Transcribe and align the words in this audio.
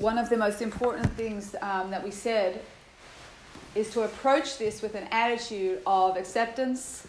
one 0.00 0.18
of 0.18 0.28
the 0.28 0.36
most 0.36 0.60
important 0.60 1.10
things 1.12 1.56
um, 1.62 1.90
that 1.90 2.02
we 2.02 2.10
said 2.10 2.60
is 3.74 3.90
to 3.90 4.02
approach 4.02 4.58
this 4.58 4.82
with 4.82 4.94
an 4.94 5.06
attitude 5.10 5.80
of 5.86 6.16
acceptance, 6.16 7.06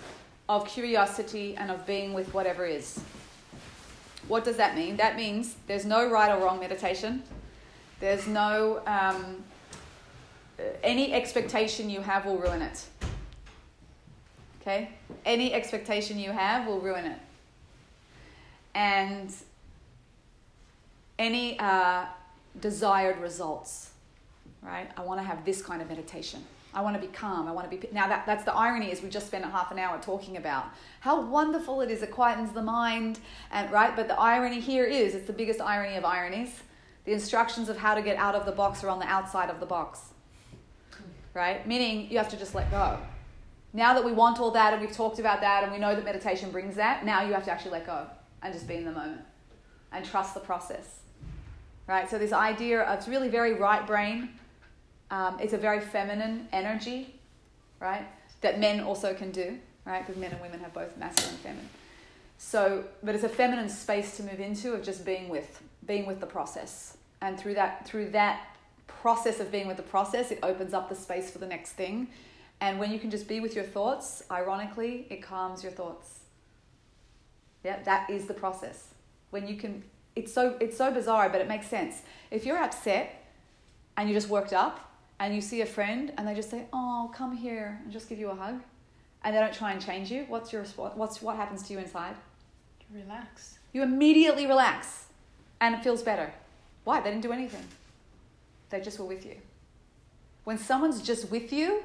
of 0.49 0.67
curiosity, 0.67 1.55
and 1.57 1.71
of 1.71 1.85
being 1.85 2.13
with 2.13 2.33
whatever 2.33 2.65
is. 2.65 2.99
What 4.27 4.43
does 4.43 4.57
that 4.57 4.75
mean? 4.75 4.97
That 4.97 5.15
means 5.15 5.55
there's 5.67 5.85
no 5.85 6.09
right 6.09 6.29
or 6.29 6.43
wrong 6.43 6.59
meditation. 6.59 7.23
There's 7.99 8.27
no 8.27 8.81
um, 8.85 9.43
any 10.83 11.13
expectation 11.13 11.89
you 11.89 12.01
have 12.01 12.25
will 12.25 12.37
ruin 12.37 12.61
it. 12.61 12.85
Okay? 14.61 14.89
Any 15.25 15.53
expectation 15.53 16.19
you 16.19 16.31
have 16.31 16.67
will 16.67 16.79
ruin 16.79 17.05
it. 17.05 17.19
And 18.75 19.33
any 21.17 21.57
uh, 21.59 22.05
desired 22.59 23.19
results, 23.19 23.91
right? 24.61 24.89
I 24.97 25.03
want 25.03 25.19
to 25.19 25.25
have 25.25 25.45
this 25.45 25.61
kind 25.61 25.81
of 25.81 25.89
meditation. 25.89 26.43
I 26.73 26.81
want 26.81 26.95
to 26.95 27.01
be 27.01 27.11
calm. 27.11 27.47
I 27.47 27.51
want 27.51 27.69
to 27.69 27.75
be. 27.75 27.87
Now, 27.91 28.07
that, 28.07 28.25
that's 28.25 28.43
the 28.43 28.53
irony 28.53 28.91
is 28.91 29.01
we 29.01 29.09
just 29.09 29.27
spent 29.27 29.43
a 29.43 29.47
half 29.47 29.71
an 29.71 29.79
hour 29.79 29.99
talking 29.99 30.37
about 30.37 30.65
how 30.99 31.21
wonderful 31.21 31.81
it 31.81 31.89
is. 31.89 32.03
It 32.03 32.11
quietens 32.11 32.53
the 32.53 32.61
mind, 32.61 33.19
and 33.51 33.71
right? 33.71 33.95
But 33.95 34.07
the 34.07 34.19
irony 34.19 34.59
here 34.59 34.85
is 34.85 35.15
it's 35.15 35.27
the 35.27 35.33
biggest 35.33 35.61
irony 35.61 35.95
of 35.95 36.05
ironies. 36.05 36.61
The 37.05 37.13
instructions 37.13 37.69
of 37.69 37.77
how 37.77 37.95
to 37.95 38.01
get 38.01 38.17
out 38.17 38.35
of 38.35 38.45
the 38.45 38.51
box 38.51 38.83
are 38.83 38.89
on 38.89 38.99
the 38.99 39.07
outside 39.07 39.49
of 39.49 39.59
the 39.59 39.65
box, 39.65 40.01
right? 41.33 41.65
Meaning 41.65 42.11
you 42.11 42.17
have 42.17 42.29
to 42.29 42.37
just 42.37 42.53
let 42.53 42.69
go. 42.69 42.99
Now 43.73 43.93
that 43.93 44.03
we 44.03 44.11
want 44.11 44.39
all 44.39 44.51
that 44.51 44.73
and 44.73 44.81
we've 44.81 44.91
talked 44.91 45.17
about 45.17 45.39
that 45.41 45.63
and 45.63 45.71
we 45.71 45.77
know 45.77 45.95
that 45.95 46.03
meditation 46.03 46.51
brings 46.51 46.75
that, 46.75 47.05
now 47.05 47.23
you 47.23 47.33
have 47.33 47.45
to 47.45 47.51
actually 47.51 47.71
let 47.71 47.85
go 47.85 48.07
and 48.43 48.53
just 48.53 48.67
be 48.67 48.75
in 48.75 48.85
the 48.85 48.91
moment 48.91 49.21
and 49.91 50.03
trust 50.03 50.33
the 50.33 50.39
process 50.41 50.99
right? 51.87 52.09
So 52.09 52.17
this 52.17 52.33
idea 52.33 52.81
of 52.81 52.99
it's 52.99 53.07
really 53.07 53.29
very 53.29 53.53
right 53.53 53.85
brain. 53.85 54.29
Um, 55.09 55.39
it's 55.39 55.53
a 55.53 55.57
very 55.57 55.79
feminine 55.79 56.47
energy, 56.51 57.15
right? 57.79 58.05
That 58.41 58.59
men 58.59 58.81
also 58.81 59.13
can 59.13 59.31
do, 59.31 59.57
right? 59.85 60.05
Because 60.05 60.19
men 60.19 60.31
and 60.31 60.41
women 60.41 60.59
have 60.59 60.73
both 60.73 60.97
masculine 60.97 61.33
and 61.33 61.39
feminine. 61.39 61.69
So, 62.37 62.83
but 63.01 63.15
it's 63.15 63.23
a 63.23 63.29
feminine 63.29 63.69
space 63.69 64.17
to 64.17 64.23
move 64.23 64.39
into 64.39 64.73
of 64.73 64.83
just 64.83 65.05
being 65.05 65.29
with, 65.29 65.61
being 65.85 66.05
with 66.05 66.19
the 66.19 66.27
process, 66.27 66.97
and 67.21 67.39
through 67.39 67.55
that, 67.55 67.87
through 67.87 68.09
that 68.11 68.41
process 68.85 69.39
of 69.39 69.51
being 69.51 69.67
with 69.67 69.77
the 69.77 69.83
process, 69.83 70.31
it 70.31 70.39
opens 70.43 70.73
up 70.73 70.89
the 70.89 70.95
space 70.95 71.31
for 71.31 71.39
the 71.39 71.47
next 71.47 71.71
thing. 71.71 72.07
And 72.59 72.79
when 72.79 72.91
you 72.91 72.99
can 72.99 73.09
just 73.09 73.27
be 73.27 73.39
with 73.39 73.55
your 73.55 73.63
thoughts, 73.63 74.23
ironically, 74.29 75.07
it 75.09 75.21
calms 75.21 75.63
your 75.63 75.71
thoughts. 75.71 76.19
Yeah, 77.63 77.81
that 77.83 78.09
is 78.09 78.25
the 78.25 78.33
process. 78.33 78.93
When 79.29 79.47
you 79.47 79.55
can 79.55 79.83
it's 80.17 80.33
so 80.33 80.57
it's 80.59 80.75
so 80.75 80.91
bizarre, 80.91 81.29
but 81.29 81.41
it 81.41 81.47
makes 81.47 81.67
sense. 81.67 82.01
If 82.31 82.45
you're 82.45 82.57
upset 82.57 83.05
and 83.95 84.09
you're 84.09 84.17
just 84.17 84.29
worked 84.29 84.51
up 84.51 84.75
and 85.19 85.33
you 85.35 85.41
see 85.41 85.61
a 85.61 85.65
friend 85.65 86.11
and 86.17 86.27
they 86.27 86.33
just 86.33 86.49
say, 86.49 86.65
"Oh, 86.73 87.11
come 87.13 87.37
here," 87.37 87.79
and 87.83 87.93
just 87.93 88.09
give 88.09 88.17
you 88.17 88.29
a 88.31 88.35
hug, 88.35 88.61
and 89.23 89.35
they 89.35 89.39
don't 89.39 89.53
try 89.53 89.71
and 89.73 89.81
change 89.81 90.11
you, 90.11 90.25
what's 90.27 90.51
your 90.51 90.63
what's 90.95 91.21
what 91.21 91.35
happens 91.35 91.61
to 91.67 91.73
you 91.73 91.79
inside? 91.79 92.15
You 92.79 92.99
relax. 92.99 93.59
You 93.73 93.83
immediately 93.83 94.47
relax, 94.47 95.05
and 95.61 95.75
it 95.75 95.83
feels 95.83 96.01
better. 96.01 96.33
Why? 96.83 96.99
They 96.99 97.11
didn't 97.11 97.23
do 97.23 97.31
anything. 97.31 97.65
They 98.69 98.81
just 98.81 98.97
were 98.99 99.05
with 99.05 99.23
you. 99.25 99.35
When 100.45 100.57
someone's 100.57 101.01
just 101.01 101.29
with 101.29 101.53
you 101.53 101.83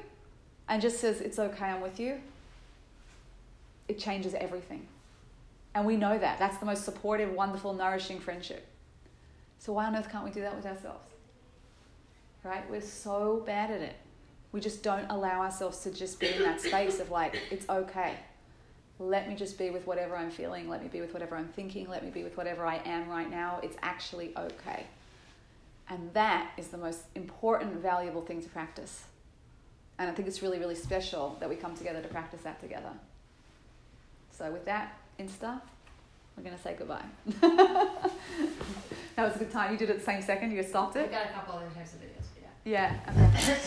and 0.67 0.81
just 0.81 0.99
says, 0.99 1.21
"It's 1.21 1.37
okay, 1.37 1.65
I'm 1.65 1.81
with 1.81 1.99
you," 1.99 2.19
it 3.87 3.99
changes 3.99 4.33
everything. 4.33 4.87
And 5.75 5.85
we 5.85 5.97
know 5.97 6.17
that. 6.17 6.39
That's 6.39 6.57
the 6.57 6.65
most 6.65 6.85
supportive, 6.85 7.31
wonderful, 7.31 7.73
nourishing 7.73 8.19
friendship. 8.19 8.67
So 9.59 9.73
why 9.73 9.85
on 9.85 9.95
earth 9.95 10.09
can't 10.11 10.23
we 10.23 10.31
do 10.31 10.41
that 10.41 10.55
with 10.55 10.65
ourselves? 10.65 11.07
Right? 12.43 12.69
We're 12.69 12.81
so 12.81 13.41
bad 13.45 13.71
at 13.71 13.81
it. 13.81 13.95
We 14.51 14.59
just 14.59 14.83
don't 14.83 15.09
allow 15.09 15.41
ourselves 15.41 15.79
to 15.79 15.91
just 15.91 16.19
be 16.19 16.27
in 16.27 16.43
that 16.43 16.61
space 16.61 16.99
of 16.99 17.09
like, 17.09 17.39
it's 17.49 17.67
okay. 17.69 18.15
Let 18.99 19.27
me 19.27 19.35
just 19.35 19.57
be 19.57 19.71
with 19.71 19.87
whatever 19.87 20.15
I'm 20.15 20.29
feeling. 20.29 20.69
Let 20.69 20.83
me 20.83 20.89
be 20.89 21.01
with 21.01 21.13
whatever 21.13 21.35
I'm 21.35 21.47
thinking. 21.47 21.89
Let 21.89 22.03
me 22.03 22.11
be 22.11 22.23
with 22.23 22.37
whatever 22.37 22.65
I 22.65 22.77
am 22.85 23.09
right 23.09 23.29
now. 23.29 23.59
It's 23.63 23.77
actually 23.81 24.33
okay. 24.37 24.85
And 25.89 26.13
that 26.13 26.51
is 26.57 26.67
the 26.67 26.77
most 26.77 27.01
important, 27.15 27.75
valuable 27.77 28.21
thing 28.21 28.41
to 28.41 28.49
practice. 28.49 29.03
And 29.97 30.09
I 30.09 30.13
think 30.13 30.27
it's 30.27 30.41
really, 30.41 30.59
really 30.59 30.75
special 30.75 31.37
that 31.39 31.49
we 31.49 31.55
come 31.55 31.75
together 31.75 32.01
to 32.01 32.07
practice 32.07 32.41
that 32.41 32.61
together. 32.61 32.91
So, 34.31 34.51
with 34.51 34.65
that, 34.65 34.97
Insta, 35.19 35.61
we're 36.35 36.43
going 36.43 36.55
to 36.55 36.61
say 36.61 36.75
goodbye. 36.77 37.03
that 37.41 38.11
was 39.17 39.35
a 39.35 39.39
good 39.39 39.51
time. 39.51 39.71
You 39.71 39.77
did 39.77 39.89
it 39.89 39.99
the 39.99 40.03
same 40.03 40.21
second. 40.21 40.51
You 40.51 40.63
stopped 40.63 40.95
it. 40.95 41.09
I 41.09 41.11
got 41.11 41.25
a 41.29 41.33
couple 41.33 41.55
other 41.55 41.67
types 41.75 41.93
of 41.93 41.99
videos. 41.99 42.25
Yeah. 42.65 42.95
Yeah. 43.05 43.35
Okay. 43.35 43.57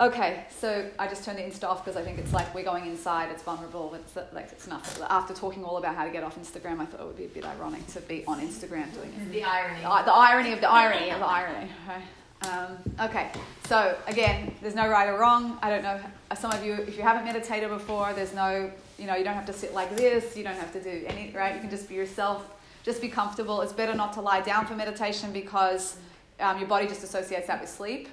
okay. 0.00 0.44
So 0.50 0.90
I 0.98 1.08
just 1.08 1.24
turned 1.24 1.38
the 1.38 1.42
Insta 1.42 1.64
off 1.64 1.84
because 1.84 1.96
I 1.96 2.04
think 2.04 2.18
it's 2.18 2.32
like 2.32 2.54
we're 2.54 2.64
going 2.64 2.86
inside. 2.86 3.30
It's 3.30 3.42
vulnerable. 3.42 3.94
It's 3.94 4.16
like 4.34 4.50
it's 4.52 4.66
enough. 4.66 5.00
After 5.08 5.32
talking 5.32 5.64
all 5.64 5.78
about 5.78 5.96
how 5.96 6.04
to 6.04 6.10
get 6.10 6.22
off 6.22 6.38
Instagram, 6.38 6.80
I 6.80 6.86
thought 6.86 7.00
it 7.00 7.06
would 7.06 7.16
be 7.16 7.24
a 7.24 7.28
bit 7.28 7.46
ironic 7.46 7.86
to 7.88 8.00
be 8.02 8.24
on 8.26 8.40
Instagram 8.40 8.92
doing 8.92 9.14
it. 9.14 9.32
The 9.32 9.44
irony. 9.44 9.80
The, 9.80 10.02
the 10.04 10.12
irony 10.12 10.52
of 10.52 10.60
the 10.60 10.70
irony 10.70 11.10
of 11.10 11.20
the 11.20 11.26
irony. 11.26 11.70
Okay. 11.88 12.02
Um, 12.42 12.78
okay, 13.00 13.32
so 13.66 13.96
again, 14.06 14.54
there's 14.62 14.74
no 14.74 14.88
right 14.88 15.08
or 15.08 15.18
wrong. 15.18 15.58
I 15.62 15.68
don't 15.70 15.82
know. 15.82 16.00
Some 16.38 16.52
of 16.52 16.64
you, 16.64 16.74
if 16.74 16.96
you 16.96 17.02
haven't 17.02 17.24
meditated 17.24 17.68
before, 17.68 18.12
there's 18.14 18.34
no 18.34 18.70
you 19.00 19.06
know, 19.06 19.16
you 19.16 19.24
don't 19.24 19.34
have 19.34 19.46
to 19.46 19.52
sit 19.52 19.72
like 19.72 19.96
this, 19.96 20.36
you 20.36 20.44
don't 20.44 20.56
have 20.56 20.72
to 20.74 20.80
do 20.80 21.04
any, 21.06 21.32
right? 21.34 21.54
You 21.54 21.60
can 21.60 21.70
just 21.70 21.88
be 21.88 21.94
yourself, 21.94 22.44
just 22.82 23.00
be 23.00 23.08
comfortable. 23.08 23.62
It's 23.62 23.72
better 23.72 23.94
not 23.94 24.12
to 24.12 24.20
lie 24.20 24.42
down 24.42 24.66
for 24.66 24.74
meditation 24.74 25.32
because 25.32 25.96
um, 26.38 26.58
your 26.58 26.68
body 26.68 26.86
just 26.86 27.02
associates 27.02 27.46
that 27.46 27.62
with 27.62 27.70
sleep. 27.70 28.08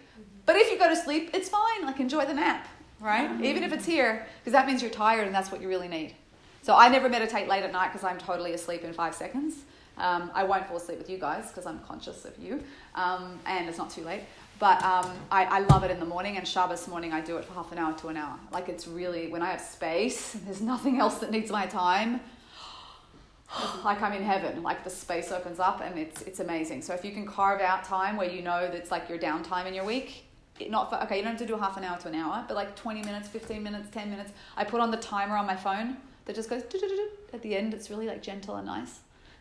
But 0.45 0.55
if 0.55 0.71
you 0.71 0.79
go 0.79 0.87
to 0.87 0.95
sleep, 0.95 1.31
it's 1.33 1.49
fine. 1.49 1.83
Like, 1.83 1.99
enjoy 1.99 2.25
the 2.25 2.33
nap, 2.33 2.69
right? 3.01 3.29
Even 3.43 3.63
if 3.63 3.73
it's 3.73 3.85
here, 3.85 4.25
because 4.39 4.53
that 4.53 4.66
means 4.66 4.81
you're 4.81 4.89
tired 4.89 5.25
and 5.25 5.35
that's 5.35 5.51
what 5.51 5.61
you 5.61 5.67
really 5.67 5.89
need. 5.89 6.16
So 6.61 6.73
I 6.73 6.87
never 6.87 7.09
meditate 7.09 7.49
late 7.49 7.63
at 7.63 7.73
night 7.73 7.91
because 7.91 8.05
I'm 8.05 8.17
totally 8.17 8.53
asleep 8.53 8.83
in 8.85 8.93
five 8.93 9.13
seconds. 9.13 9.55
Um, 9.97 10.31
I 10.34 10.44
won't 10.44 10.68
fall 10.68 10.78
asleep 10.78 10.97
with 10.97 11.09
you 11.09 11.18
guys 11.18 11.47
because 11.47 11.66
I'm 11.66 11.80
conscious 11.80 12.25
of 12.25 12.38
you, 12.38 12.63
um, 12.96 13.40
and 13.46 13.68
it's 13.68 13.78
not 13.78 13.90
too 13.90 14.03
late. 14.03 14.22
But 14.59 14.84
um, 14.84 15.12
I, 15.31 15.46
I 15.46 15.59
love 15.59 15.84
it 15.84 15.91
in 15.91 16.00
the 16.00 16.06
morning, 16.06 16.38
and 16.38 16.47
Shabbos 16.47 16.88
morning 16.88 17.13
I 17.13 17.22
do 17.22 17.38
it 17.38 17.46
for 17.46 17.53
half 17.53 17.72
an 17.72 17.78
hour 17.78 17.94
to 18.00 18.08
an 18.08 18.18
hour. 18.18 18.40
Like 18.52 18.69
it's 18.69 18.88
really 18.88 19.28
when 19.28 19.41
I 19.41 19.52
have 19.52 19.62
space, 19.62 20.31
there's 20.46 20.62
nothing 20.62 21.00
else 21.00 21.19
that 21.19 21.31
needs 21.31 21.52
my 21.52 21.66
time. 21.66 22.22
like 23.85 24.02
I'm 24.02 24.13
in 24.13 24.24
heaven. 24.24 24.63
Like 24.63 24.84
the 24.84 24.90
space 24.90 25.31
opens 25.31 25.59
up, 25.59 25.81
and 25.81 25.97
it's 25.97 26.22
it's 26.24 26.40
amazing. 26.40 26.81
So 26.81 26.94
if 26.94 27.06
you 27.06 27.12
can 27.12 27.25
carve 27.25 27.62
out 27.62 27.84
time 27.84 28.18
where 28.18 28.29
you 28.29 28.41
know 28.41 28.62
that 28.62 28.75
it's 28.75 28.91
like 28.91 29.09
your 29.09 29.19
downtime 29.19 29.66
in 29.68 29.74
your 29.74 29.85
week, 29.85 30.25
not 30.69 30.90
for, 30.90 31.02
okay, 31.03 31.18
you 31.18 31.24
don't 31.24 31.34
have 31.34 31.41
to 31.41 31.46
do 31.46 31.58
half 31.58 31.78
an 31.78 31.84
hour 31.84 31.97
to 32.00 32.08
an 32.08 32.16
hour, 32.16 32.44
but 32.47 32.56
like 32.56 32.75
20 32.75 33.03
minutes, 33.03 33.28
15 33.28 33.62
minutes, 33.62 33.90
10 33.91 34.09
minutes. 34.09 34.31
I 34.56 34.64
put 34.64 34.81
on 34.81 34.91
the 34.91 34.97
timer 34.97 35.35
on 35.35 35.46
my 35.46 35.56
phone 35.56 35.97
that 36.25 36.35
just 36.35 36.50
goes 36.50 36.64
at 37.34 37.41
the 37.41 37.56
end. 37.56 37.74
It's 37.74 37.90
really 37.90 38.08
like 38.08 38.22
gentle 38.22 38.56
and 38.56 38.66
nice, 38.66 39.00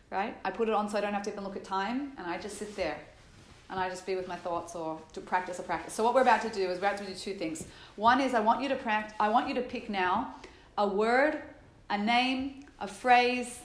right? 0.09 0.35
I 0.43 0.51
put 0.51 0.67
it 0.67 0.73
on 0.73 0.89
so 0.89 0.97
I 0.97 1.01
don't 1.01 1.13
have 1.13 1.23
to 1.23 1.31
even 1.31 1.43
look 1.43 1.55
at 1.55 1.63
time, 1.63 2.13
and 2.17 2.27
I 2.27 2.37
just 2.37 2.57
sit 2.57 2.75
there 2.75 2.97
and 3.69 3.79
I 3.79 3.89
just 3.89 4.05
be 4.05 4.15
with 4.15 4.27
my 4.27 4.37
thoughts 4.37 4.75
or 4.75 4.99
to 5.13 5.19
practice 5.19 5.59
a 5.59 5.63
practice. 5.63 5.93
So 5.93 6.03
what 6.03 6.13
we're 6.13 6.21
about 6.21 6.41
to 6.43 6.49
do 6.49 6.69
is 6.69 6.79
we're 6.79 6.87
about 6.87 6.97
to 6.99 7.05
do 7.05 7.13
two 7.13 7.33
things. 7.33 7.65
One 7.97 8.21
is 8.21 8.33
I 8.33 8.39
want 8.39 8.61
you 8.61 8.69
to 8.69 8.75
practice, 8.75 9.13
I 9.19 9.29
want 9.29 9.49
you 9.49 9.55
to 9.55 9.61
pick 9.61 9.89
now 9.89 10.35
a 10.77 10.87
word, 10.87 11.41
a 11.89 11.97
name, 11.97 12.65
a 12.79 12.87
phrase. 12.87 13.59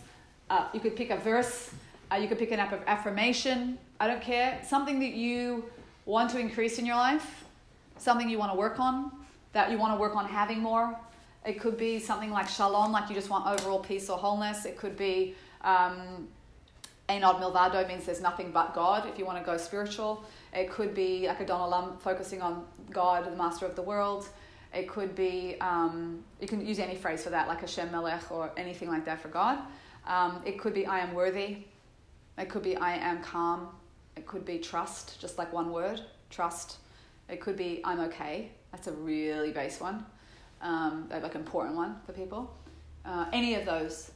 Uh, 0.51 0.67
you 0.73 0.81
could 0.81 0.97
pick 0.97 1.11
a 1.11 1.17
verse. 1.17 1.71
Uh, 2.11 2.17
you 2.17 2.27
could 2.29 2.39
pick 2.39 2.51
an 2.51 2.59
app 2.59 2.73
of 2.73 2.81
affirmation. 2.87 3.79
I 4.01 4.07
don't 4.07 4.21
care. 4.21 4.61
Something 4.67 4.99
that 5.01 5.13
you 5.13 5.65
want 6.05 6.31
to 6.31 6.39
increase 6.39 6.79
in 6.79 6.87
your 6.87 6.97
life. 6.97 7.45
Something 7.99 8.29
you 8.29 8.39
want 8.39 8.53
to 8.53 8.59
work 8.59 8.81
on. 8.81 9.13
That 9.53 9.71
you 9.71 9.79
want 9.79 9.95
to 9.95 10.01
work 10.01 10.17
on 10.17 10.27
having 10.27 10.61
more. 10.61 10.99
It 11.47 11.61
could 11.61 11.77
be 11.77 11.99
something 11.99 12.31
like 12.31 12.49
shalom, 12.49 12.93
like 12.93 13.09
you 13.09 13.15
just 13.15 13.31
want 13.31 13.47
overall 13.47 13.81
peace 13.81 14.09
or 14.09 14.19
wholeness. 14.19 14.65
It 14.65 14.77
could 14.77 14.97
be 14.97 15.35
um, 15.63 16.29
Ein 17.09 17.25
Od 17.25 17.41
Milvado 17.41 17.87
means 17.87 18.07
there's 18.07 18.21
nothing 18.21 18.53
but 18.53 18.75
God 18.75 19.09
if 19.09 19.19
you 19.19 19.27
want 19.27 19.39
to 19.39 19.45
go 19.45 19.57
spiritual. 19.57 20.25
It 20.55 20.71
could 20.71 20.95
be 20.95 21.27
like 21.27 21.41
a 21.41 21.45
Olam 21.45 22.01
focusing 22.01 22.41
on 22.41 22.65
God, 22.91 23.27
the 23.27 23.37
master 23.37 23.67
of 23.67 23.75
the 23.75 23.83
world. 23.83 24.29
It 24.75 24.89
could 24.89 25.15
be, 25.15 25.57
um, 25.61 26.25
you 26.41 26.49
can 26.49 26.65
use 26.65 26.79
any 26.79 26.95
phrase 26.95 27.23
for 27.25 27.31
that, 27.31 27.49
like 27.49 27.61
Hashem 27.61 27.91
Melech 27.91 28.31
or 28.31 28.51
anything 28.57 28.89
like 28.89 29.05
that 29.05 29.21
for 29.21 29.29
God. 29.29 29.59
Um, 30.07 30.43
it 30.47 30.59
could 30.59 30.73
be 30.73 30.87
I 30.87 31.01
am 31.01 31.13
worthy. 31.13 31.59
It 32.39 32.49
could 32.49 32.63
be 32.63 32.77
I 32.77 32.95
am 32.95 33.23
calm. 33.23 33.69
It 34.17 34.27
could 34.27 34.45
be 34.45 34.59
trust, 34.59 35.21
just 35.21 35.37
like 35.39 35.53
one 35.53 35.71
word, 35.71 36.01
trust. 36.31 36.79
It 37.29 37.41
could 37.41 37.57
be 37.57 37.81
I'm 37.85 38.01
okay. 38.01 38.51
That's 38.71 38.87
a 38.87 38.93
really 38.93 39.53
base 39.53 39.81
one, 39.81 40.05
um, 40.63 41.09
like 41.11 41.35
important 41.35 41.77
one 41.77 41.97
for 42.07 42.13
people. 42.13 42.55
Uh, 43.05 43.27
any 43.33 43.55
of 43.55 43.67
those 43.67 44.13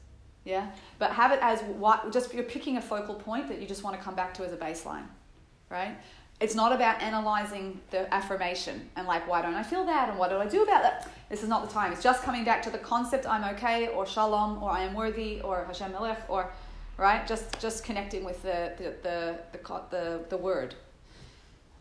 yeah? 0.47 0.71
But 0.99 1.11
have 1.11 1.33
it 1.33 1.41
as 1.43 1.61
what, 1.63 2.11
just 2.13 2.33
you're 2.33 2.45
picking 2.45 2.79
a 2.79 2.81
focal 2.81 3.17
point 3.17 3.49
that 3.49 3.61
you 3.61 3.67
just 3.67 3.83
want 3.83 3.97
to 3.97 4.03
come 4.03 4.15
back 4.15 4.33
to 4.35 4.45
as 4.45 4.53
a 4.53 4.57
baseline, 4.57 5.07
right? 5.69 5.99
It's 6.39 6.55
not 6.55 6.71
about 6.71 7.03
analyzing 7.03 7.81
the 7.91 8.13
affirmation 8.15 8.89
and 8.95 9.07
like, 9.07 9.27
why 9.29 9.43
don't 9.43 9.55
I 9.55 9.63
feel 9.63 9.85
that 9.87 10.09
and 10.09 10.19
what 10.19 10.31
do 10.31 10.37
I 10.37 10.47
do 10.47 10.63
about 10.63 10.83
that? 10.83 11.11
This 11.29 11.43
is 11.43 11.49
not 11.49 11.67
the 11.67 11.73
time. 11.73 11.93
It's 11.93 12.03
just 12.03 12.23
coming 12.23 12.45
back 12.45 12.63
to 12.63 12.71
the 12.71 12.79
concept 12.79 13.27
I'm 13.27 13.43
okay 13.57 13.89
or 13.89 14.07
shalom 14.07 14.63
or 14.63 14.71
I 14.71 14.85
am 14.85 14.95
worthy 14.95 15.41
or 15.41 15.65
Hashem 15.65 15.93
Melech 15.93 16.25
or, 16.29 16.51
right? 16.97 17.27
Just 17.27 17.59
just 17.59 17.85
connecting 17.85 18.23
with 18.23 18.43
the, 18.43 18.73
the, 18.79 18.95
the, 19.03 19.39
the, 19.53 19.83
the, 19.91 20.25
the 20.29 20.37
word. 20.37 20.77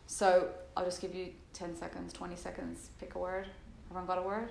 So 0.06 0.48
I'll 0.76 0.84
just 0.84 1.00
give 1.00 1.14
you 1.14 1.28
10 1.52 1.76
seconds, 1.76 2.12
20 2.12 2.34
seconds, 2.34 2.90
pick 2.98 3.14
a 3.14 3.18
word. 3.18 3.46
Everyone 3.90 4.06
got 4.06 4.18
a 4.18 4.22
word? 4.22 4.50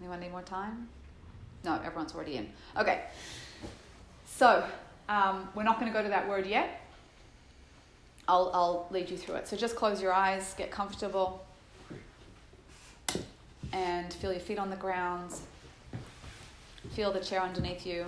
Anyone 0.00 0.20
need 0.20 0.30
more 0.30 0.42
time? 0.42 0.88
No, 1.68 1.74
everyone's 1.84 2.14
already 2.14 2.36
in. 2.36 2.48
Okay. 2.78 3.02
So 4.24 4.64
um, 5.10 5.50
we're 5.54 5.64
not 5.64 5.78
going 5.78 5.92
to 5.92 5.96
go 5.96 6.02
to 6.02 6.08
that 6.08 6.26
word 6.26 6.46
yet. 6.46 6.80
I'll, 8.26 8.50
I'll 8.54 8.88
lead 8.90 9.10
you 9.10 9.18
through 9.18 9.34
it. 9.34 9.48
So 9.48 9.54
just 9.54 9.76
close 9.76 10.00
your 10.00 10.14
eyes, 10.14 10.54
get 10.56 10.70
comfortable, 10.70 11.44
and 13.74 14.10
feel 14.14 14.32
your 14.32 14.40
feet 14.40 14.58
on 14.58 14.70
the 14.70 14.76
ground. 14.76 15.34
Feel 16.92 17.12
the 17.12 17.20
chair 17.20 17.42
underneath 17.42 17.84
you. 17.84 18.06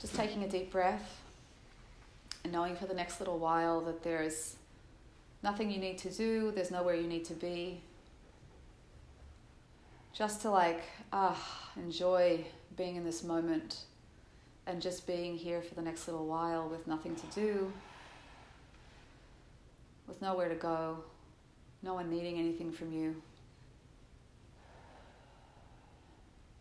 Just 0.00 0.14
taking 0.14 0.44
a 0.44 0.48
deep 0.48 0.70
breath 0.70 1.20
and 2.44 2.52
knowing 2.52 2.76
for 2.76 2.86
the 2.86 2.94
next 2.94 3.18
little 3.18 3.40
while 3.40 3.80
that 3.80 4.04
there's 4.04 4.54
nothing 5.42 5.72
you 5.72 5.80
need 5.80 5.98
to 5.98 6.10
do, 6.10 6.52
there's 6.52 6.70
nowhere 6.70 6.94
you 6.94 7.08
need 7.08 7.24
to 7.24 7.34
be. 7.34 7.80
Just 10.18 10.42
to 10.42 10.50
like, 10.50 10.82
ah, 11.12 11.70
enjoy 11.76 12.44
being 12.76 12.96
in 12.96 13.04
this 13.04 13.22
moment 13.22 13.82
and 14.66 14.82
just 14.82 15.06
being 15.06 15.36
here 15.36 15.62
for 15.62 15.76
the 15.76 15.80
next 15.80 16.08
little 16.08 16.26
while 16.26 16.68
with 16.68 16.88
nothing 16.88 17.14
to 17.14 17.26
do, 17.40 17.72
with 20.08 20.20
nowhere 20.20 20.48
to 20.48 20.56
go, 20.56 20.98
no 21.84 21.94
one 21.94 22.10
needing 22.10 22.36
anything 22.36 22.72
from 22.72 22.92
you. 22.92 23.14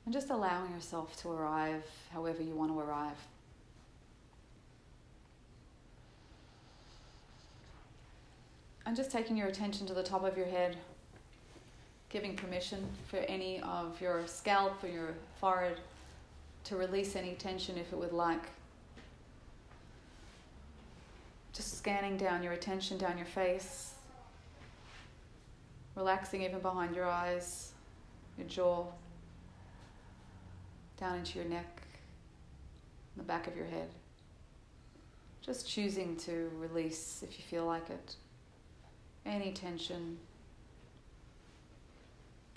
And 0.05 0.13
just 0.13 0.29
allowing 0.29 0.71
yourself 0.71 1.19
to 1.23 1.31
arrive 1.31 1.83
however 2.13 2.43
you 2.43 2.53
want 2.53 2.71
to 2.71 2.79
arrive. 2.79 3.17
And 8.85 8.95
just 8.95 9.09
taking 9.09 9.35
your 9.35 9.47
attention 9.47 9.87
to 9.87 9.95
the 9.95 10.03
top 10.03 10.23
of 10.23 10.37
your 10.37 10.45
head, 10.45 10.77
giving 12.09 12.35
permission 12.35 12.85
for 13.07 13.17
any 13.17 13.59
of 13.61 13.99
your 14.01 14.25
scalp 14.27 14.83
or 14.83 14.87
your 14.87 15.13
forehead 15.39 15.79
to 16.63 16.75
release 16.75 17.15
any 17.15 17.33
tension 17.33 17.77
if 17.77 17.91
it 17.91 17.97
would 17.97 18.13
like. 18.13 18.43
Just 21.53 21.77
scanning 21.77 22.17
down 22.17 22.43
your 22.43 22.53
attention 22.53 22.97
down 22.97 23.17
your 23.17 23.25
face, 23.25 23.95
relaxing 25.95 26.43
even 26.43 26.59
behind 26.59 26.95
your 26.95 27.07
eyes, 27.07 27.71
your 28.37 28.47
jaw 28.47 28.85
down 30.99 31.17
into 31.17 31.39
your 31.39 31.47
neck, 31.47 31.81
the 33.15 33.23
back 33.23 33.47
of 33.47 33.55
your 33.55 33.65
head. 33.65 33.89
Just 35.41 35.67
choosing 35.67 36.15
to 36.17 36.51
release 36.59 37.23
if 37.23 37.37
you 37.37 37.43
feel 37.45 37.65
like 37.65 37.89
it. 37.89 38.15
Any 39.25 39.51
tension, 39.51 40.17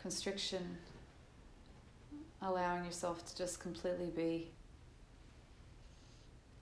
constriction, 0.01 0.79
allowing 2.43 2.85
yourself 2.85 3.25
to 3.27 3.37
just 3.37 3.61
completely 3.61 4.11
be 4.11 4.51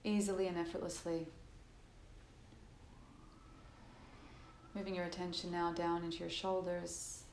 easily 0.03 0.47
and 0.47 0.57
effortlessly. 0.57 1.27
Moving 4.75 4.95
your 4.95 5.05
attention 5.05 5.51
now 5.51 5.71
down 5.73 6.03
into 6.03 6.17
your 6.17 6.29
shoulders, 6.29 7.23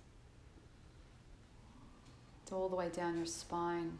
all 2.52 2.68
the 2.68 2.76
way 2.76 2.88
down 2.88 3.16
your 3.16 3.26
spine 3.26 3.98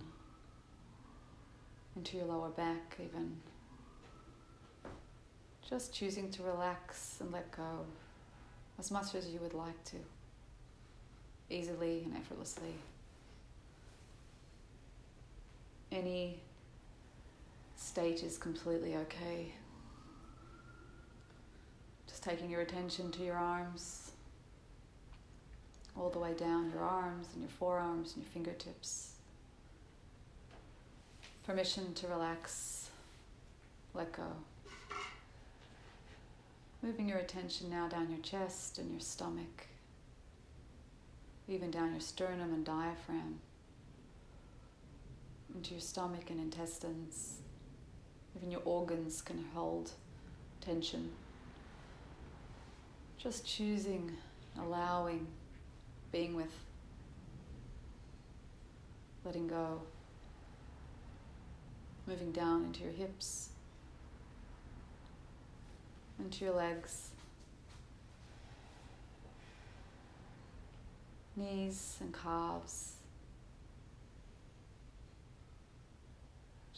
into 1.96 2.16
your 2.16 2.26
lower 2.26 2.50
back, 2.50 2.96
even. 3.02 3.36
Just 5.68 5.92
choosing 5.92 6.30
to 6.30 6.42
relax 6.42 7.18
and 7.20 7.32
let 7.32 7.50
go 7.50 7.86
as 8.78 8.90
much 8.90 9.14
as 9.14 9.28
you 9.28 9.40
would 9.40 9.54
like 9.54 9.82
to, 9.84 9.96
easily 11.50 12.02
and 12.04 12.16
effortlessly. 12.16 12.74
Any 15.92 16.40
state 17.76 18.22
is 18.22 18.38
completely 18.38 18.96
okay. 18.96 19.52
Just 22.08 22.22
taking 22.22 22.50
your 22.50 22.60
attention 22.60 23.10
to 23.12 23.22
your 23.22 23.36
arms, 23.36 24.10
all 25.96 26.10
the 26.10 26.18
way 26.18 26.34
down 26.34 26.70
your 26.74 26.82
arms 26.82 27.28
and 27.32 27.42
your 27.42 27.50
forearms 27.50 28.14
and 28.14 28.24
your 28.24 28.32
fingertips 28.32 29.16
permission 31.46 31.94
to 31.94 32.08
relax, 32.08 32.90
let 33.94 34.12
go. 34.12 34.24
Moving 36.82 37.08
your 37.08 37.18
attention 37.18 37.70
now 37.70 37.86
down 37.86 38.10
your 38.10 38.18
chest 38.18 38.78
and 38.78 38.90
your 38.90 39.00
stomach, 39.00 39.66
even 41.48 41.70
down 41.70 41.92
your 41.92 42.00
sternum 42.00 42.52
and 42.52 42.64
diaphragm, 42.64 43.40
into 45.54 45.72
your 45.72 45.80
stomach 45.80 46.30
and 46.30 46.40
intestines. 46.40 47.38
Even 48.36 48.50
your 48.50 48.60
organs 48.64 49.22
can 49.22 49.44
hold 49.54 49.92
tension. 50.60 51.10
Just 53.16 53.46
choosing, 53.46 54.12
allowing, 54.58 55.26
being 56.12 56.34
with, 56.36 56.52
letting 59.24 59.48
go 59.48 59.80
moving 62.06 62.30
down 62.30 62.64
into 62.64 62.82
your 62.82 62.92
hips, 62.92 63.48
into 66.18 66.44
your 66.44 66.54
legs, 66.54 67.10
knees 71.36 71.98
and 72.00 72.14
calves. 72.14 72.94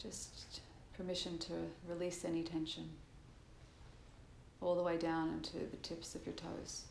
Just 0.00 0.60
permission 0.96 1.38
to 1.38 1.52
release 1.88 2.24
any 2.24 2.42
tension 2.42 2.88
all 4.60 4.74
the 4.74 4.82
way 4.82 4.96
down 4.96 5.28
into 5.28 5.58
the 5.58 5.76
tips 5.82 6.14
of 6.14 6.26
your 6.26 6.34
toes. 6.34 6.82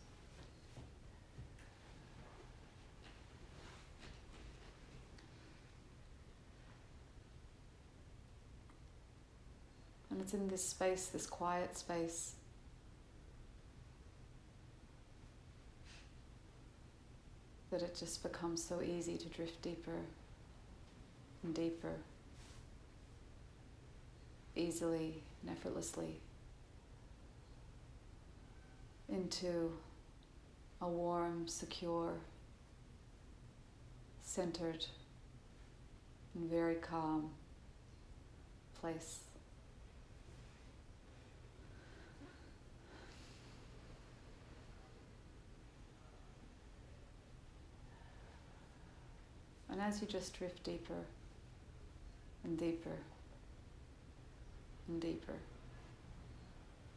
And 10.10 10.22
it's 10.22 10.34
in 10.34 10.48
this 10.48 10.64
space, 10.64 11.08
this 11.08 11.28
quiet 11.28 11.78
space, 11.78 12.34
that 17.72 17.82
it 17.82 17.96
just 17.98 18.24
becomes 18.24 18.64
so 18.64 18.82
easy 18.82 19.18
to 19.18 19.28
drift 19.28 19.62
deeper 19.62 20.02
and 21.44 21.54
deeper, 21.54 21.96
easily 24.56 25.22
and 25.42 25.52
effortlessly, 25.52 26.20
into 29.10 29.72
a 30.82 30.88
warm, 30.88 31.48
secure, 31.48 32.14
centered, 34.24 34.86
and 36.36 36.50
very 36.50 36.76
calm 36.76 37.32
place. 38.80 39.27
And 49.78 49.86
as 49.86 50.02
you 50.02 50.08
just 50.08 50.36
drift 50.36 50.64
deeper 50.64 51.06
and 52.44 52.58
deeper 52.58 52.98
and 54.88 55.00
deeper, 55.00 55.36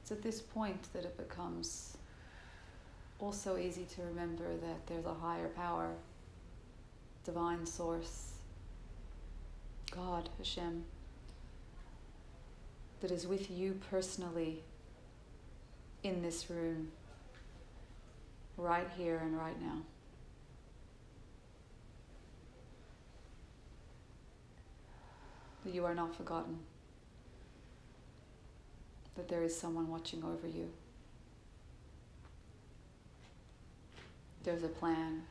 it's 0.01 0.11
at 0.11 0.23
this 0.23 0.41
point 0.41 0.91
that 0.95 1.05
it 1.05 1.15
becomes 1.19 1.99
also 3.19 3.59
easy 3.59 3.85
to 3.97 4.03
remember 4.03 4.57
that 4.57 4.87
there's 4.87 5.05
a 5.05 5.13
higher 5.13 5.49
power, 5.49 5.91
divine 7.23 7.67
source, 7.67 8.33
God, 9.91 10.31
Hashem, 10.39 10.85
that 13.03 13.11
is 13.11 13.27
with 13.27 13.51
you 13.51 13.79
personally 13.91 14.63
in 16.03 16.23
this 16.23 16.49
room, 16.49 16.93
right 18.57 18.89
here 18.97 19.19
and 19.23 19.37
right 19.37 19.61
now. 19.61 19.83
That 25.71 25.77
you 25.77 25.85
are 25.85 25.95
not 25.95 26.17
forgotten, 26.17 26.59
that 29.15 29.29
there 29.29 29.45
is 29.45 29.57
someone 29.57 29.89
watching 29.89 30.25
over 30.25 30.49
you. 30.49 30.69
There's 34.43 34.65
a 34.65 34.69
plan, 34.69 35.23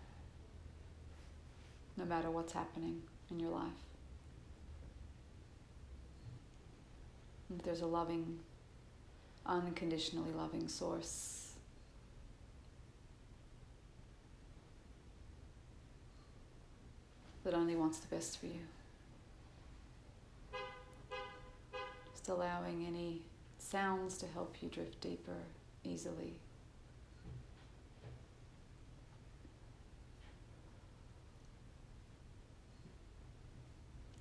no 1.98 2.06
matter 2.06 2.30
what's 2.30 2.54
happening 2.54 3.02
in 3.30 3.40
your 3.42 3.50
life. 3.50 3.68
And 7.50 7.60
there's 7.62 7.82
a 7.82 7.88
loving, 7.88 8.40
unconditionally 9.46 10.32
loving 10.32 10.70
source. 10.70 11.52
That 17.44 17.54
only 17.54 17.76
wants 17.76 18.00
the 18.00 18.16
best 18.16 18.40
for 18.40 18.46
you. 18.46 18.62
Allowing 22.30 22.86
any 22.86 23.24
sounds 23.58 24.16
to 24.20 24.28
help 24.28 24.58
you 24.62 24.70
drift 24.70 25.02
deeper 25.02 25.38
easily. 25.84 26.36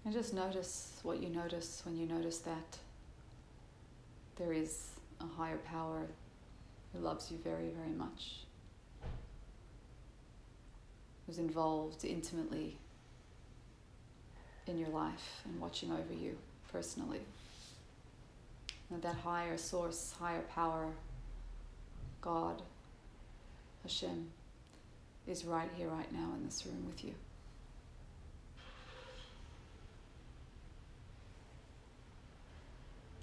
And 0.07 0.15
just 0.15 0.33
notice 0.33 0.99
what 1.03 1.23
you 1.23 1.29
notice 1.29 1.83
when 1.85 1.99
you 1.99 2.07
notice 2.07 2.39
that 2.39 2.79
there 4.37 4.55
is 4.55 4.87
a 5.21 5.27
higher 5.27 5.59
power 5.59 6.07
who 6.95 7.01
loves 7.01 7.31
you 7.31 7.37
very, 7.45 7.69
very 7.69 7.95
much, 7.95 8.37
who's 11.27 11.39
involved 11.39 12.07
intimately 12.07 12.79
in 14.67 14.79
your 14.79 14.89
life 14.89 15.43
and 15.45 15.61
watching 15.61 15.93
over 15.93 16.15
you 16.15 16.39
personally. 16.73 17.21
That 18.91 19.17
higher 19.17 19.57
source, 19.57 20.15
higher 20.19 20.43
power, 20.43 20.93
God, 22.21 22.63
Hashem, 23.83 24.31
is 25.27 25.45
right 25.45 25.71
here, 25.77 25.89
right 25.89 26.11
now 26.13 26.33
in 26.37 26.45
this 26.45 26.65
room 26.67 26.87
with 26.87 27.05
you. 27.05 27.15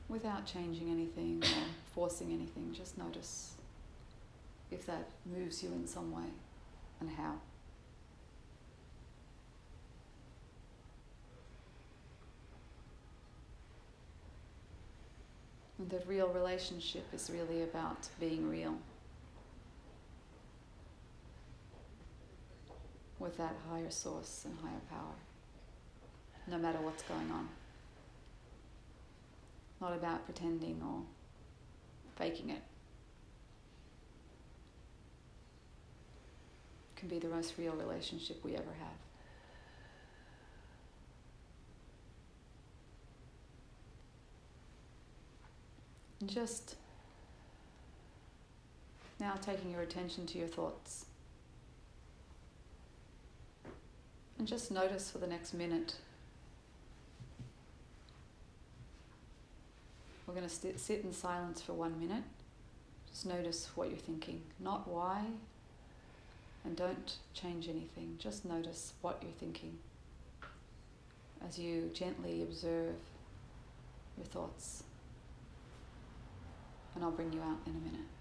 without 0.08 0.46
changing 0.46 0.90
anything 0.90 1.44
or 1.44 1.64
forcing 1.94 2.32
anything, 2.32 2.74
just 2.74 2.98
notice 2.98 3.56
if 4.72 4.86
that 4.86 5.10
moves 5.26 5.64
you 5.64 5.70
in 5.70 5.88
some 5.88 6.12
way 6.12 6.30
and 7.00 7.10
how. 7.10 7.36
That 15.78 16.08
real 16.08 16.30
relationship 16.30 17.06
is 17.14 17.30
really 17.30 17.64
about 17.64 18.08
being 18.20 18.50
real 18.50 18.78
with 23.20 23.38
that 23.38 23.56
higher 23.70 23.92
source 23.92 24.46
and 24.46 24.58
higher 24.62 24.82
power, 24.90 25.16
no 26.48 26.58
matter 26.58 26.80
what's 26.80 27.04
going 27.04 27.30
on 27.32 27.50
not 29.86 29.94
about 29.94 30.26
pretending 30.26 30.82
or 30.84 31.02
faking 32.16 32.50
it. 32.50 32.54
it. 32.54 32.62
Can 36.96 37.10
be 37.10 37.20
the 37.20 37.28
most 37.28 37.54
real 37.58 37.74
relationship 37.74 38.44
we 38.44 38.56
ever 38.56 38.74
have. 38.80 39.05
Just 46.26 46.76
now 49.20 49.36
taking 49.42 49.72
your 49.72 49.82
attention 49.82 50.26
to 50.28 50.38
your 50.38 50.48
thoughts. 50.48 51.06
And 54.38 54.48
just 54.48 54.72
notice 54.72 55.10
for 55.10 55.18
the 55.18 55.28
next 55.28 55.54
minute 55.54 55.96
We're 60.28 60.34
going 60.34 60.50
to 60.50 60.78
sit 60.78 61.02
in 61.04 61.14
silence 61.14 61.62
for 61.62 61.74
one 61.74 62.00
minute. 62.00 62.24
Just 63.10 63.26
notice 63.26 63.70
what 63.76 63.90
you're 63.90 63.98
thinking, 63.98 64.42
not 64.60 64.88
why, 64.88 65.22
and 66.66 66.76
don't 66.76 67.16
change 67.34 67.70
anything. 67.70 68.16
Just 68.18 68.44
notice 68.44 68.94
what 69.02 69.20
you're 69.22 69.32
thinking 69.32 69.78
as 71.48 71.60
you 71.60 71.92
gently 71.94 72.42
observe 72.42 72.96
your 74.18 74.26
thoughts. 74.26 74.84
And 76.96 77.04
I'll 77.04 77.12
bring 77.12 77.32
you 77.34 77.42
out 77.42 77.60
in 77.66 77.74
a 77.74 77.80
minute. 77.80 78.15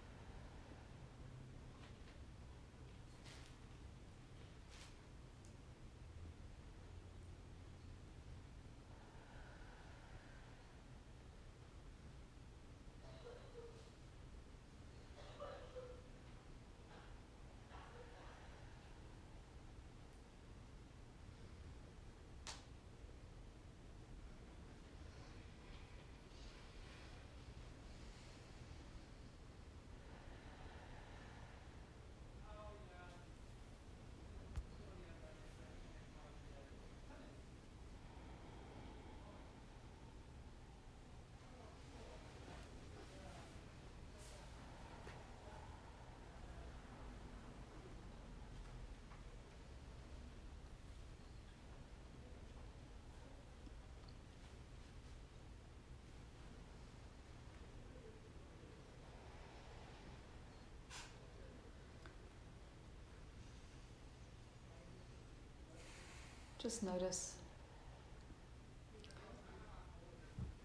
Just 66.64 66.82
notice 66.82 67.34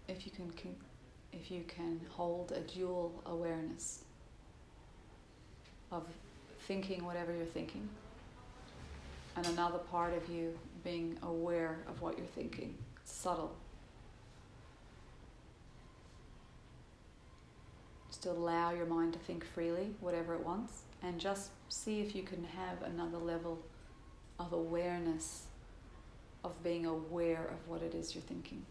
if 0.08 0.24
you 0.24 0.32
can, 0.32 0.50
if 1.30 1.50
you 1.50 1.62
can 1.68 2.00
hold 2.08 2.52
a 2.52 2.60
dual 2.60 3.22
awareness 3.26 4.02
of 5.92 6.06
thinking 6.60 7.04
whatever 7.04 7.36
you're 7.36 7.44
thinking 7.44 7.86
and 9.36 9.46
another 9.48 9.76
part 9.76 10.14
of 10.14 10.26
you 10.30 10.58
being 10.84 11.18
aware 11.22 11.80
of 11.86 12.00
what 12.00 12.16
you're 12.16 12.26
thinking. 12.28 12.74
It's 13.02 13.12
subtle. 13.12 13.54
Just 18.08 18.24
allow 18.24 18.70
your 18.70 18.86
mind 18.86 19.12
to 19.12 19.18
think 19.18 19.44
freely, 19.44 19.90
whatever 20.00 20.32
it 20.32 20.46
wants, 20.46 20.80
and 21.02 21.20
just 21.20 21.50
see 21.68 22.00
if 22.00 22.16
you 22.16 22.22
can 22.22 22.42
have 22.44 22.90
another 22.90 23.18
level 23.18 23.58
of 24.38 24.54
awareness 24.54 25.42
of 26.44 26.62
being 26.62 26.86
aware 26.86 27.44
of 27.44 27.68
what 27.68 27.82
it 27.82 27.94
is 27.94 28.14
you're 28.14 28.22
thinking. 28.22 28.64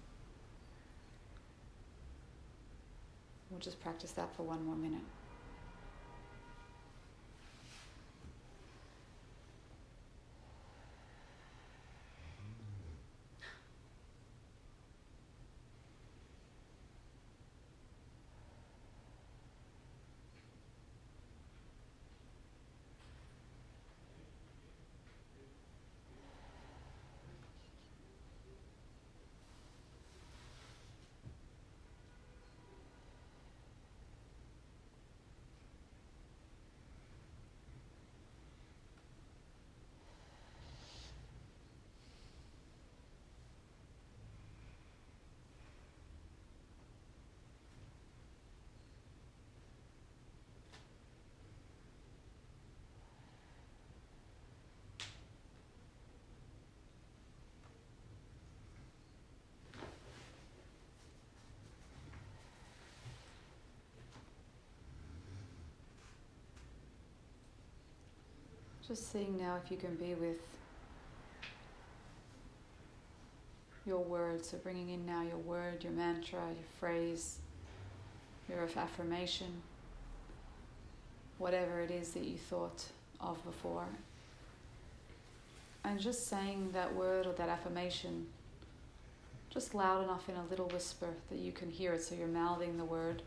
We'll 3.50 3.60
just 3.60 3.82
practice 3.82 4.12
that 4.12 4.36
for 4.36 4.44
one 4.44 4.66
more 4.66 4.76
minute. 4.76 5.02
Just 68.90 69.12
seeing 69.12 69.38
now 69.38 69.60
if 69.64 69.70
you 69.70 69.78
can 69.78 69.94
be 69.98 70.16
with 70.16 70.42
your 73.86 74.00
words. 74.00 74.50
So 74.50 74.58
bringing 74.58 74.90
in 74.90 75.06
now 75.06 75.22
your 75.22 75.38
word, 75.38 75.84
your 75.84 75.94
mantra, 75.94 76.40
your 76.40 76.66
phrase, 76.80 77.38
your 78.50 78.68
affirmation, 78.76 79.62
whatever 81.38 81.82
it 81.82 81.92
is 81.92 82.14
that 82.14 82.24
you 82.24 82.36
thought 82.36 82.84
of 83.22 83.46
before. 83.46 83.86
And 85.84 86.00
just 86.00 86.28
saying 86.28 86.72
that 86.74 86.96
word 86.96 87.28
or 87.28 87.34
that 87.34 87.48
affirmation 87.48 88.26
just 89.52 89.76
loud 89.76 90.04
enough 90.04 90.28
in 90.30 90.36
a 90.36 90.46
little 90.50 90.68
whisper 90.68 91.10
that 91.30 91.38
you 91.38 91.52
can 91.52 91.70
hear 91.70 91.94
it 91.94 92.02
so 92.02 92.16
you're 92.16 92.28
mouthing 92.28 92.78
the 92.78 92.86
word. 92.86 93.22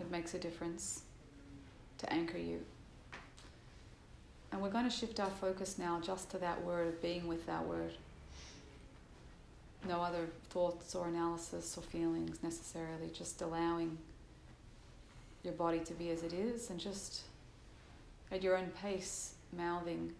It 0.00 0.10
makes 0.10 0.34
a 0.34 0.38
difference 0.38 1.02
to 1.98 2.12
anchor 2.12 2.38
you. 2.38 2.64
And 4.50 4.62
we're 4.62 4.70
going 4.70 4.84
to 4.84 4.90
shift 4.90 5.20
our 5.20 5.30
focus 5.30 5.78
now 5.78 6.00
just 6.00 6.30
to 6.30 6.38
that 6.38 6.62
word, 6.64 6.88
of 6.88 7.02
being 7.02 7.26
with 7.26 7.46
that 7.46 7.66
word. 7.66 7.92
No 9.86 10.00
other 10.00 10.26
thoughts 10.50 10.94
or 10.94 11.06
analysis 11.06 11.76
or 11.76 11.82
feelings 11.82 12.42
necessarily, 12.42 13.10
just 13.12 13.42
allowing 13.42 13.98
your 15.44 15.52
body 15.52 15.80
to 15.80 15.94
be 15.94 16.10
as 16.10 16.22
it 16.22 16.32
is 16.32 16.70
and 16.70 16.80
just 16.80 17.22
at 18.32 18.42
your 18.42 18.56
own 18.56 18.70
pace 18.82 19.34
mouthing 19.56 20.12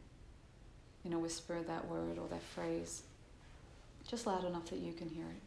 in 1.05 1.13
a 1.13 1.19
whisper 1.19 1.61
that 1.67 1.89
word 1.89 2.19
or 2.19 2.29
that 2.29 2.43
phrase, 2.43 3.03
just 4.07 4.27
loud 4.27 4.45
enough 4.45 4.69
that 4.71 4.79
you 4.79 4.93
can 4.93 5.09
hear 5.09 5.25
it. 5.27 5.43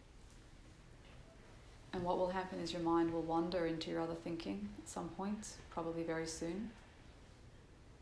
And 1.93 2.03
what 2.03 2.17
will 2.17 2.29
happen 2.29 2.59
is 2.59 2.71
your 2.71 2.81
mind 2.81 3.13
will 3.13 3.21
wander 3.21 3.65
into 3.65 3.89
your 3.89 4.01
other 4.01 4.15
thinking 4.15 4.69
at 4.81 4.89
some 4.89 5.09
point, 5.09 5.55
probably 5.69 6.03
very 6.03 6.27
soon. 6.27 6.69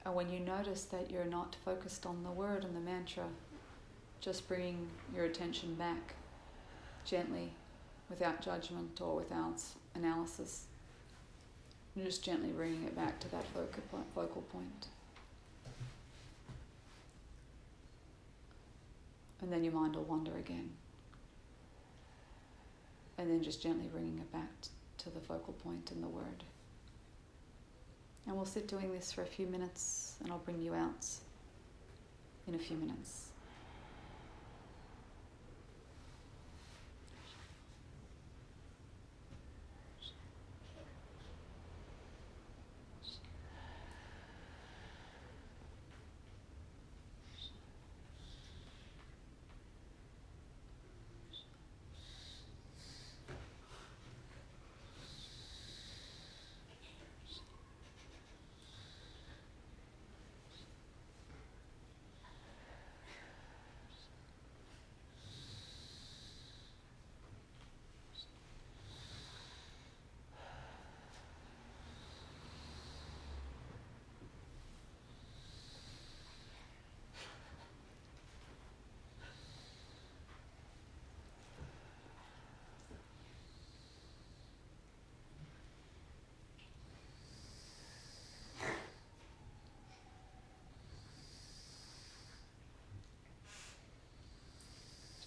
And 0.05 0.15
when 0.15 0.31
you 0.31 0.39
notice 0.39 0.83
that 0.85 1.11
you're 1.11 1.25
not 1.25 1.55
focused 1.63 2.05
on 2.05 2.23
the 2.23 2.31
word 2.31 2.63
and 2.63 2.75
the 2.75 2.79
mantra, 2.79 3.25
just 4.21 4.47
bringing 4.47 4.87
your 5.13 5.25
attention 5.25 5.75
back 5.75 6.15
gently, 7.05 7.51
without 8.09 8.41
judgment 8.41 8.99
or 9.01 9.15
without 9.15 9.61
analysis. 9.95 10.65
And 11.95 12.05
just 12.05 12.23
gently 12.23 12.49
bringing 12.49 12.83
it 12.83 12.95
back 12.95 13.19
to 13.21 13.31
that 13.31 13.45
focal 14.15 14.41
point. 14.43 14.87
And 19.41 19.51
then 19.51 19.63
your 19.63 19.73
mind 19.73 19.95
will 19.95 20.03
wander 20.03 20.35
again. 20.37 20.71
And 23.17 23.29
then 23.29 23.43
just 23.43 23.61
gently 23.61 23.87
bringing 23.87 24.17
it 24.19 24.31
back 24.31 24.49
to 24.99 25.09
the 25.09 25.19
focal 25.19 25.53
point 25.53 25.91
in 25.91 26.01
the 26.01 26.07
word. 26.07 26.43
And 28.29 28.37
we'll 28.37 28.45
sit 28.45 28.67
doing 28.67 28.93
this 28.93 29.11
for 29.11 29.23
a 29.23 29.25
few 29.25 29.47
minutes, 29.47 30.13
and 30.21 30.31
I'll 30.31 30.37
bring 30.37 30.61
you 30.61 30.75
out 30.75 31.03
in 32.47 32.53
a 32.53 32.59
few 32.59 32.77
minutes. 32.77 33.29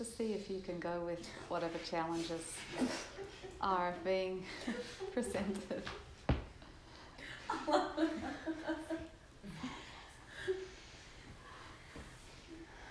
Just 0.03 0.19
see 0.19 0.33
if 0.33 0.51
you 0.51 0.59
can 0.59 0.81
go 0.81 1.01
with 1.07 1.25
whatever 1.47 1.79
challenges 1.88 2.41
are 3.61 3.95
being 4.05 4.43
presented. 5.12 5.85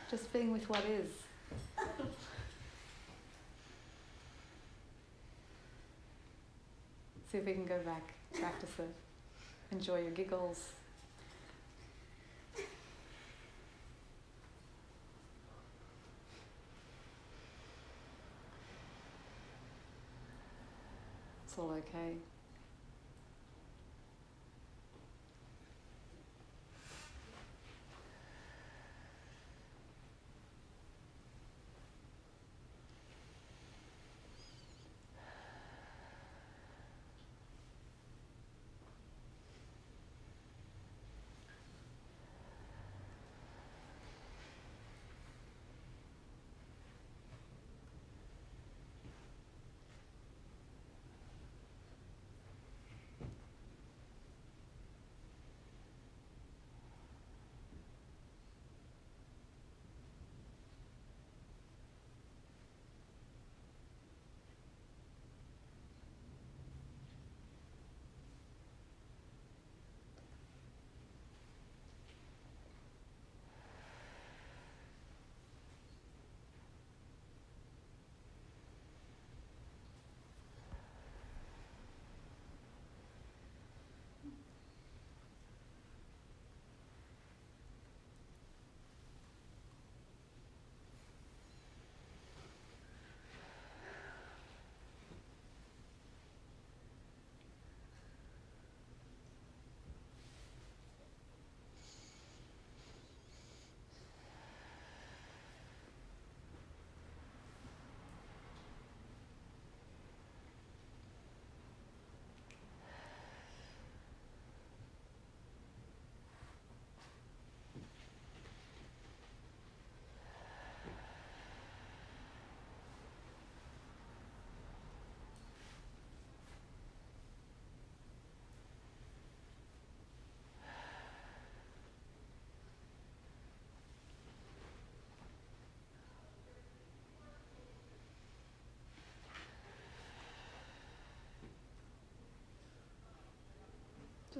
Just 0.09 0.31
being 0.31 0.53
with 0.53 0.69
what 0.69 0.85
is. 0.85 1.11
See 7.29 7.39
if 7.39 7.45
we 7.45 7.51
can 7.51 7.65
go 7.65 7.79
back, 7.79 8.13
practice 8.35 8.69
it. 8.79 8.93
Enjoy 9.73 9.99
your 9.99 10.11
giggles. 10.11 10.69
It's 21.51 21.59
all 21.59 21.71
okay. 21.71 22.15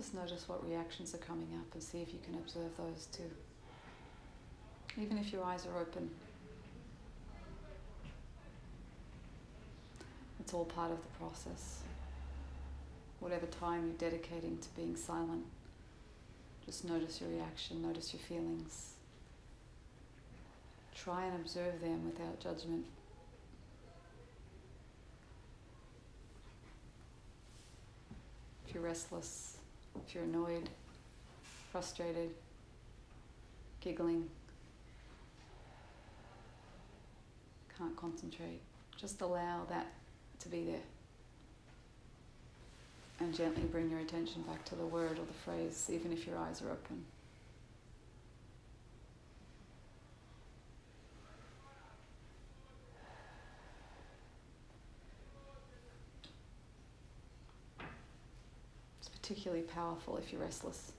Just 0.02 0.16
notice 0.16 0.50
what 0.50 0.68
reactions 0.68 1.14
are 1.14 1.20
coming 1.20 1.50
up 1.60 1.72
and 1.76 1.84
see 1.84 2.02
if 2.02 2.12
you 2.12 2.18
can 2.26 2.34
observe 2.34 2.76
those 2.76 3.08
too. 3.12 3.30
Even 5.00 5.20
if 5.20 5.32
your 5.32 5.44
eyes 5.44 5.68
are 5.68 5.80
open, 5.80 6.10
it's 10.40 10.56
all 10.56 10.66
part 10.66 10.92
of 10.92 10.98
the 11.04 11.08
process. 11.20 11.82
Whatever 13.20 13.46
time 13.46 13.86
you're 13.86 14.10
dedicating 14.10 14.58
to 14.58 14.70
being 14.76 14.96
silent, 14.96 15.46
just 16.66 16.84
notice 16.84 17.22
your 17.22 17.30
reaction, 17.30 17.84
notice 17.84 18.12
your 18.12 18.22
feelings. 18.22 18.94
Try 20.96 21.26
and 21.26 21.36
observe 21.36 21.80
them 21.80 22.06
without 22.08 22.40
judgment. 22.40 22.86
If 28.68 28.74
you're 28.74 28.82
restless, 28.82 29.58
if 29.96 30.16
you're 30.16 30.24
annoyed, 30.24 30.70
frustrated, 31.72 32.32
giggling, 33.80 34.30
can't 37.78 37.96
concentrate, 37.96 38.62
just 38.98 39.22
allow 39.22 39.66
that 39.70 39.88
to 40.40 40.50
be 40.50 40.64
there. 40.66 40.82
And 43.20 43.36
gently 43.36 43.64
bring 43.64 43.90
your 43.90 44.00
attention 44.00 44.42
back 44.44 44.66
to 44.66 44.76
the 44.76 44.86
word 44.86 45.12
or 45.12 45.26
the 45.26 45.34
phrase, 45.46 45.90
even 45.92 46.12
if 46.12 46.26
your 46.26 46.38
eyes 46.38 46.62
are 46.62 46.72
open. 46.72 47.06
It's 59.00 59.10
particularly 59.32 59.64
powerful 59.64 60.18
if 60.18 60.34
you're 60.34 60.42
restless. 60.42 60.92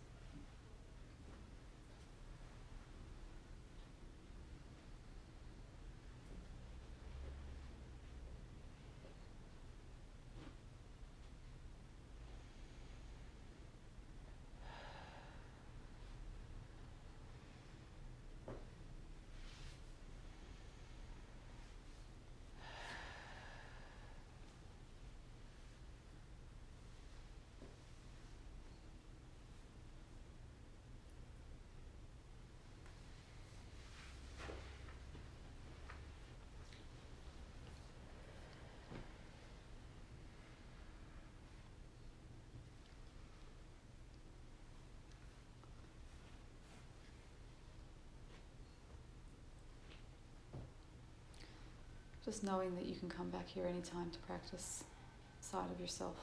Just 52.24 52.44
knowing 52.44 52.76
that 52.76 52.86
you 52.86 52.94
can 52.94 53.08
come 53.08 53.30
back 53.30 53.48
here 53.48 53.66
anytime 53.66 54.08
to 54.10 54.18
practice 54.20 54.84
side 55.40 55.70
of 55.74 55.80
yourself. 55.80 56.16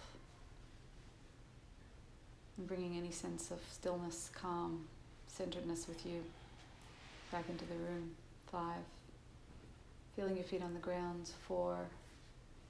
And 2.57 2.67
bringing 2.67 2.97
any 2.97 3.11
sense 3.11 3.51
of 3.51 3.59
stillness, 3.69 4.31
calm, 4.33 4.85
centeredness 5.27 5.87
with 5.89 6.05
you 6.05 6.23
back 7.31 7.43
into 7.49 7.65
the 7.65 7.75
room. 7.75 8.11
Five. 8.49 8.83
Feeling 10.15 10.35
your 10.35 10.45
feet 10.45 10.63
on 10.63 10.73
the 10.73 10.79
ground. 10.79 11.31
Four. 11.47 11.77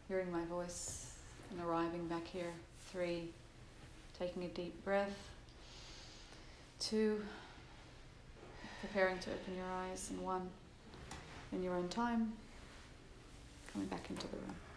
Hearing 0.08 0.32
my 0.32 0.44
voice 0.46 1.14
and 1.52 1.62
arriving 1.62 2.08
back 2.08 2.28
here. 2.28 2.52
Three. 2.92 3.30
Taking 4.18 4.44
a 4.44 4.48
deep 4.48 4.84
breath. 4.84 5.30
Two. 6.80 7.22
Preparing 8.82 9.20
to 9.20 9.30
open 9.30 9.56
your 9.56 9.72
eyes. 9.88 10.10
And 10.10 10.20
one. 10.24 10.50
In 11.52 11.62
your 11.62 11.76
own 11.76 11.90
time 11.90 12.34
coming 13.72 13.88
back 13.88 14.10
into 14.10 14.28
the 14.28 14.38
room. 14.38 14.69